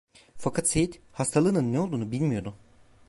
Fakat 0.37 0.67
Seyit, 0.67 0.99
hastalığının 1.11 1.73
ne 1.73 1.79
olduğunu 1.79 2.11
bilmiyordu. 2.11 2.55